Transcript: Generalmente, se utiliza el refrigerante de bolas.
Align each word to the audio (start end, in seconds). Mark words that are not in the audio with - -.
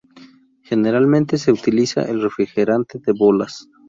Generalmente, 0.63 1.37
se 1.37 1.51
utiliza 1.51 2.01
el 2.01 2.23
refrigerante 2.23 2.97
de 2.97 3.13
bolas. 3.13 3.69